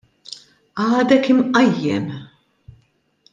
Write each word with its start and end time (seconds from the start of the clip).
Għadek 0.85 1.29
imqajjem! 1.33 2.09